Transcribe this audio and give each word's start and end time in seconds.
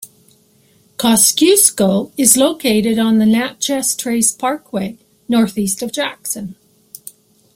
Kosciusko 0.97 2.09
is 2.17 2.35
located 2.35 2.97
on 2.97 3.19
the 3.19 3.25
Natchez 3.27 3.95
Trace 3.95 4.31
Parkway, 4.31 4.97
northeast 5.29 5.83
of 5.83 5.91
Jackson. 5.91 6.55